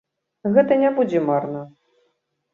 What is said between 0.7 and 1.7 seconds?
не будзе марна.